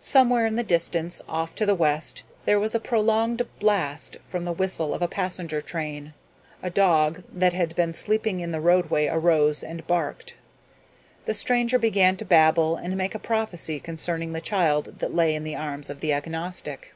[0.00, 4.52] Somewhere in the distance, off to the west, there was a prolonged blast from the
[4.52, 6.14] whistle of a passenger engine.
[6.62, 10.36] A dog that had been sleeping in the roadway arose and barked.
[11.26, 15.44] The stranger began to babble and made a prophecy concerning the child that lay in
[15.44, 16.94] the arms of the agnostic.